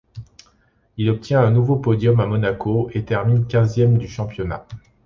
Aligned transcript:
Il 0.97 1.11
obtient 1.11 1.41
un 1.43 1.51
nouveau 1.51 1.75
podium, 1.75 2.19
à 2.21 2.25
Monaco, 2.25 2.89
et 2.91 3.05
termine 3.05 3.45
quinzième 3.45 3.99
du 3.99 4.07
championnat. 4.07 4.65